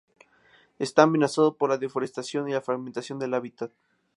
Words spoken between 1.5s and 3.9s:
por la deforestación y la fragmentación del hábitat.